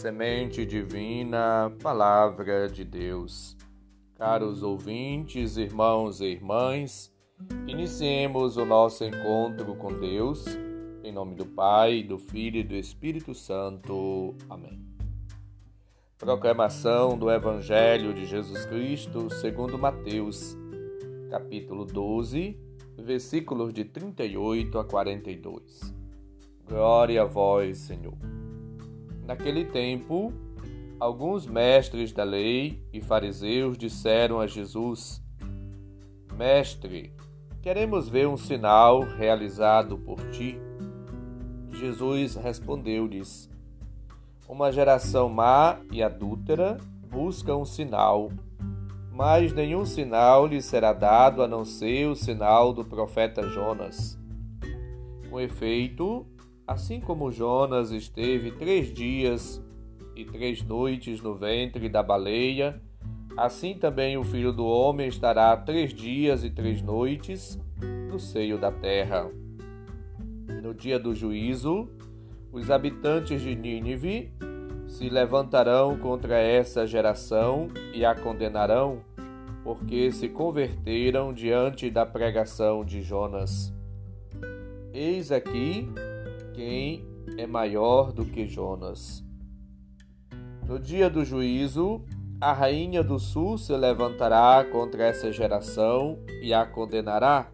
[0.00, 3.54] Semente Divina, Palavra de Deus.
[4.14, 7.14] Caros ouvintes, irmãos e irmãs,
[7.66, 10.46] iniciemos o nosso encontro com Deus,
[11.04, 14.34] em nome do Pai, do Filho e do Espírito Santo.
[14.48, 14.82] Amém.
[16.16, 20.56] Proclamação do Evangelho de Jesus Cristo segundo Mateus,
[21.28, 22.58] capítulo 12,
[22.96, 25.94] versículos de 38 a 42.
[26.66, 28.16] Glória a vós, Senhor.
[29.30, 30.32] Naquele tempo,
[30.98, 35.22] alguns mestres da lei e fariseus disseram a Jesus:
[36.36, 37.14] Mestre,
[37.62, 40.58] queremos ver um sinal realizado por ti.
[41.78, 43.48] Jesus respondeu-lhes:
[44.48, 46.76] Uma geração má e adúltera
[47.08, 48.32] busca um sinal,
[49.12, 54.18] mas nenhum sinal lhe será dado a não ser o sinal do profeta Jonas.
[55.30, 56.26] Com efeito,
[56.66, 59.64] Assim como Jonas esteve três dias
[60.14, 62.80] e três noites no ventre da baleia,
[63.36, 67.58] assim também o filho do homem estará três dias e três noites
[68.10, 69.30] no seio da terra.
[70.62, 71.88] No dia do juízo,
[72.52, 74.32] os habitantes de Nínive
[74.88, 79.00] se levantarão contra essa geração e a condenarão,
[79.62, 83.72] porque se converteram diante da pregação de Jonas.
[84.92, 85.88] Eis aqui
[86.54, 87.04] quem
[87.36, 89.24] é maior do que Jonas.
[90.66, 92.04] No dia do juízo,
[92.40, 97.50] a rainha do sul se levantará contra essa geração e a condenará,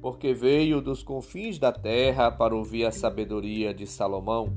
[0.00, 4.56] porque veio dos confins da terra para ouvir a sabedoria de Salomão.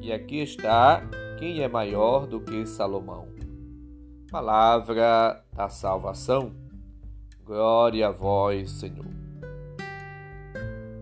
[0.00, 1.02] E aqui está
[1.38, 3.28] quem é maior do que Salomão.
[4.30, 6.52] Palavra da salvação.
[7.44, 9.06] Glória a vós, Senhor.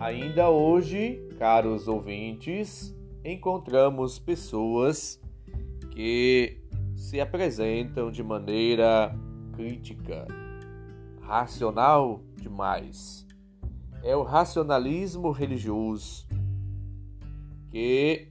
[0.00, 5.18] Ainda hoje, caros ouvintes, encontramos pessoas
[5.90, 6.60] que
[6.94, 9.18] se apresentam de maneira
[9.54, 10.26] crítica,
[11.22, 13.26] racional demais.
[14.04, 16.28] É o racionalismo religioso
[17.70, 18.30] que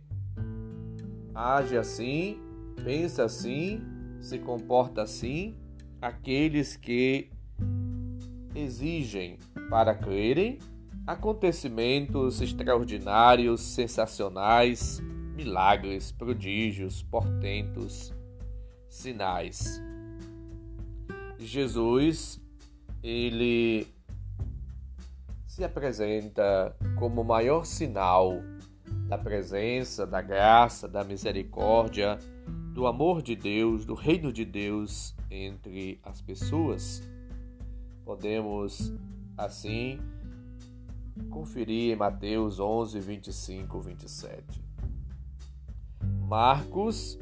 [1.33, 2.39] age assim,
[2.83, 3.81] pensa assim,
[4.21, 5.57] se comporta assim,
[5.99, 7.31] aqueles que
[8.53, 10.59] exigem para crerem
[11.09, 15.01] acontecimentos extraordinários, sensacionais,
[15.35, 18.13] milagres, prodígios, portentos,
[18.87, 19.81] sinais.
[21.39, 22.39] Jesus,
[23.01, 23.87] ele
[25.47, 28.35] se apresenta como o maior sinal
[29.07, 32.19] da presença, da graça, da misericórdia,
[32.71, 37.01] do amor de Deus, do reino de Deus entre as pessoas.
[38.05, 38.93] Podemos,
[39.35, 39.99] assim,
[41.29, 44.63] conferir em Mateus 11, 25, 27.
[46.27, 47.17] Marcos,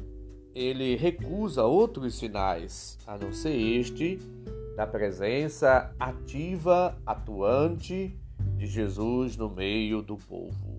[0.54, 4.18] ele recusa outros sinais, a não ser este
[4.76, 8.16] da presença ativa, atuante
[8.56, 10.78] de Jesus no meio do povo.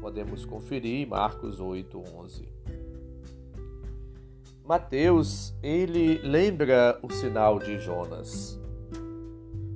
[0.00, 2.48] Podemos conferir Marcos 8, 11.
[4.64, 8.60] Mateus, ele lembra o sinal de Jonas.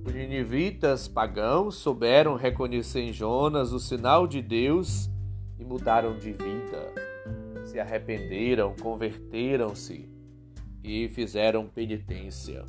[0.08, 5.10] Os ninivitas pagãos souberam reconhecer em Jonas o sinal de Deus
[5.58, 6.94] e mudaram de vida.
[7.66, 10.08] Se arrependeram, converteram-se
[10.82, 12.64] e fizeram penitência.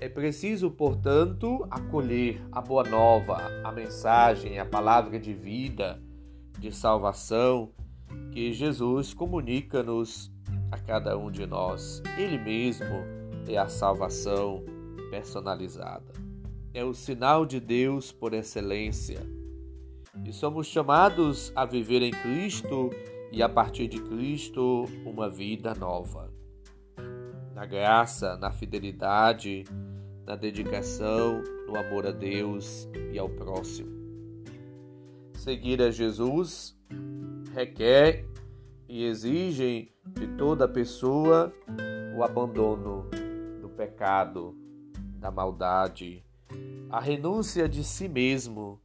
[0.00, 6.00] É preciso, portanto, acolher a boa nova, a mensagem, a palavra de vida,
[6.60, 7.72] de salvação
[8.30, 10.30] que Jesus comunica-nos
[10.70, 12.00] a cada um de nós.
[12.16, 13.02] Ele mesmo
[13.48, 14.64] é a salvação
[15.10, 16.25] personalizada
[16.76, 19.26] é o sinal de Deus por excelência.
[20.22, 22.90] E somos chamados a viver em Cristo
[23.32, 26.30] e a partir de Cristo uma vida nova.
[27.54, 29.64] Na graça, na fidelidade,
[30.26, 33.90] na dedicação, no amor a Deus e ao próximo.
[35.32, 36.78] Seguir a Jesus
[37.54, 38.28] requer
[38.86, 41.50] e exige de toda pessoa
[42.14, 43.08] o abandono
[43.62, 44.54] do pecado,
[45.18, 46.25] da maldade,
[46.90, 48.80] a renúncia de si mesmo,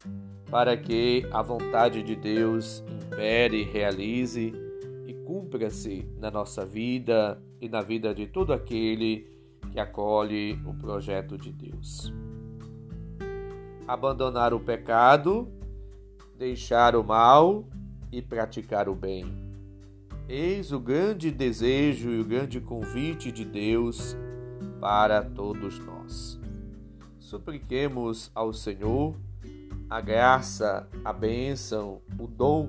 [0.49, 4.53] para que a vontade de Deus impere, realize
[5.07, 9.27] e cumpra-se na nossa vida e na vida de todo aquele
[9.71, 12.13] que acolhe o projeto de Deus.
[13.87, 15.47] Abandonar o pecado,
[16.37, 17.65] deixar o mal
[18.11, 19.25] e praticar o bem.
[20.27, 24.17] Eis o grande desejo e o grande convite de Deus
[24.79, 26.40] para todos nós
[27.31, 29.15] supliquemos ao Senhor
[29.89, 32.67] a graça, a bênção, o dom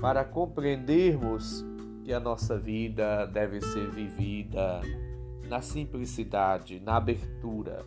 [0.00, 1.64] para compreendermos
[2.02, 4.80] que a nossa vida deve ser vivida
[5.48, 7.86] na simplicidade, na abertura,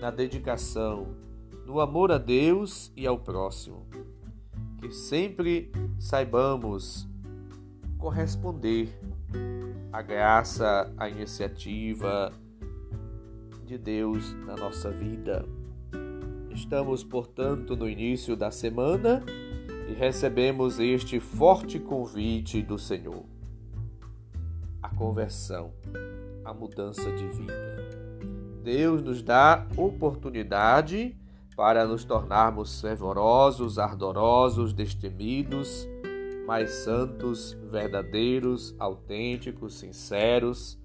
[0.00, 1.16] na dedicação,
[1.66, 3.84] no amor a Deus e ao próximo.
[4.78, 7.08] Que sempre saibamos
[7.98, 8.88] corresponder
[9.92, 12.32] à graça, à iniciativa
[13.72, 15.46] de Deus na nossa vida.
[16.50, 19.24] Estamos, portanto, no início da semana
[19.88, 23.24] e recebemos este forte convite do Senhor:
[24.82, 25.72] a conversão,
[26.44, 27.54] a mudança de vida.
[28.62, 31.16] Deus nos dá oportunidade
[31.56, 35.88] para nos tornarmos fervorosos, ardorosos, destemidos,
[36.46, 40.78] mais santos, verdadeiros, autênticos, sinceros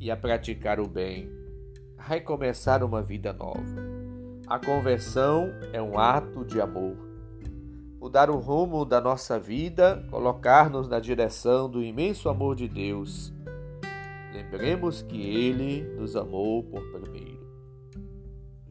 [0.00, 1.43] e a praticar o bem,
[2.06, 3.82] recomeçar uma vida nova.
[4.46, 6.96] A conversão é um ato de amor.
[7.98, 13.32] Mudar o rumo da nossa vida, colocar-nos na direção do imenso amor de Deus.
[14.34, 17.42] Lembremos que Ele nos amou por primeiro.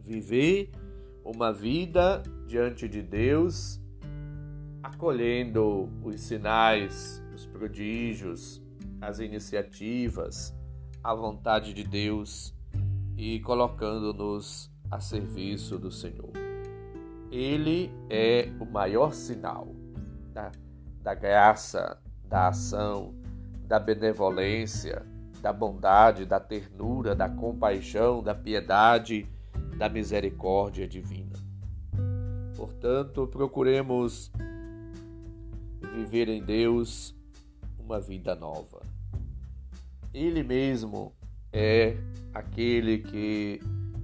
[0.04, 0.70] Viver
[1.26, 3.82] uma vida diante de Deus,
[4.84, 8.62] acolhendo os sinais, os prodígios,
[9.02, 10.54] as iniciativas,
[11.04, 12.54] a vontade de Deus
[13.24, 16.34] e colocando-nos a serviço do Senhor.
[17.32, 19.74] Ele é o maior sinal
[20.34, 20.52] da,
[21.02, 23.16] da graça, da ação,
[23.66, 25.06] da benevolência,
[25.42, 29.26] da bondade, da ternura, da compaixão, da piedade,
[29.78, 31.40] da misericórdia divina.
[32.58, 34.34] Portanto, procuremos
[35.96, 37.16] viver em Deus
[37.80, 38.82] uma vida nova.
[40.14, 41.16] Ele mesmo
[41.54, 41.96] é
[42.34, 43.62] aquele que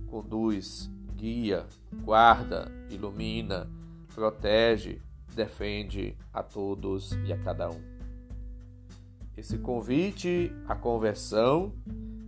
[0.07, 1.65] conduz, guia,
[2.03, 3.67] guarda, ilumina,
[4.13, 5.01] protege,
[5.35, 7.81] defende a todos e a cada um.
[9.35, 11.73] Esse convite à conversão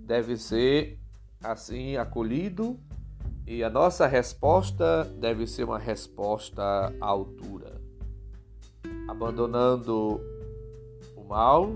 [0.05, 0.99] deve ser
[1.43, 2.79] assim acolhido
[3.45, 6.63] e a nossa resposta deve ser uma resposta
[7.01, 7.81] à altura,
[9.07, 10.21] abandonando
[11.17, 11.75] o mal,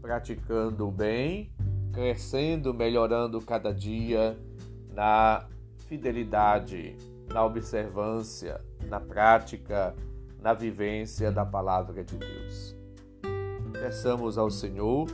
[0.00, 1.50] praticando o bem,
[1.98, 4.38] crescendo, melhorando cada dia
[4.94, 5.48] na
[5.88, 6.96] fidelidade,
[7.26, 9.96] na observância, na prática,
[10.40, 12.76] na vivência da palavra de Deus.
[13.72, 15.08] Peçamos ao Senhor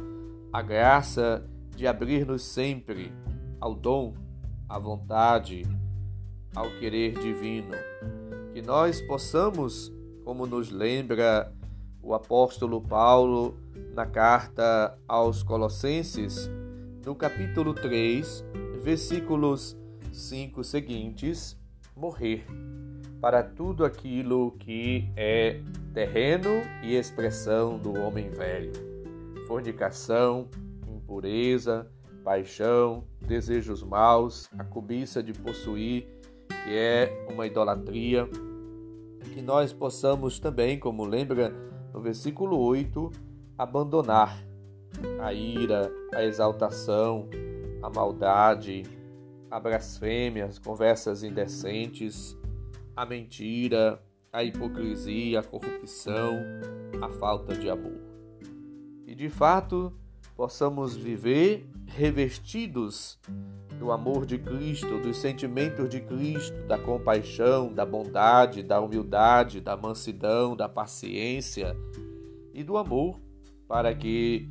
[0.53, 1.43] a graça
[1.75, 3.11] de abrir-nos sempre
[3.59, 4.13] ao dom,
[4.69, 5.63] à vontade,
[6.55, 7.73] ao querer divino,
[8.53, 9.91] que nós possamos,
[10.23, 11.51] como nos lembra
[12.03, 13.57] o apóstolo Paulo
[13.95, 16.51] na carta aos Colossenses,
[17.05, 18.45] no capítulo 3,
[18.83, 19.77] versículos
[20.11, 21.59] 5 seguintes,
[21.95, 22.47] morrer.
[23.21, 25.61] Para tudo aquilo que é
[25.93, 28.73] terreno e expressão do homem velho:
[29.47, 30.49] fornicação,
[30.89, 31.91] impureza,
[32.23, 36.07] paixão, desejos maus, a cobiça de possuir,
[36.49, 38.27] que é uma idolatria.
[39.33, 41.53] Que nós possamos também, como lembra
[41.93, 43.11] no versículo 8,
[43.59, 44.54] abandonar
[45.20, 47.28] a ira, a exaltação,
[47.83, 48.83] a maldade,
[49.50, 52.37] a blasfêmia, as conversas indecentes,
[52.97, 54.02] a mentira,
[54.33, 56.38] a hipocrisia, a corrupção,
[57.00, 58.00] a falta de amor.
[59.07, 59.92] E de fato,
[60.37, 63.19] possamos viver revestidos
[63.78, 69.76] do amor de Cristo, dos sentimentos de Cristo, da compaixão, da bondade, da humildade, da
[69.76, 71.76] mansidão, da paciência
[72.52, 73.21] e do amor,
[73.69, 74.49] para que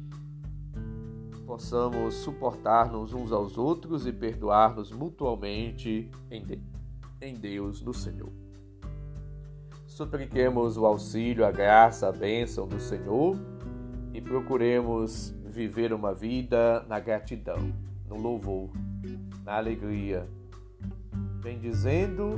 [1.45, 6.61] possamos suportar-nos uns aos outros e perdoar-nos mutuamente em, de
[7.21, 8.31] em Deus, no Senhor.
[9.87, 13.37] Supliquemos o auxílio, a graça, a bênção do Senhor
[14.13, 17.73] e procuremos viver uma vida na gratidão,
[18.09, 18.69] no louvor,
[19.45, 20.27] na alegria,
[21.41, 22.35] bendizendo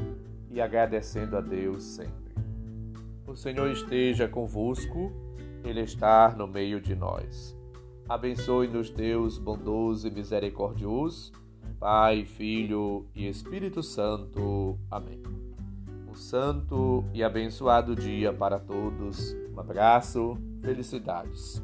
[0.52, 2.36] e agradecendo a Deus sempre.
[3.26, 5.12] O Senhor esteja convosco,
[5.64, 7.55] Ele está no meio de nós.
[8.08, 11.32] Abençoe-nos, Deus bondoso e misericordioso,
[11.80, 14.78] Pai, Filho e Espírito Santo.
[14.92, 15.24] Amém.
[16.08, 19.36] Um santo e abençoado dia para todos.
[19.52, 21.62] Um abraço, felicidades.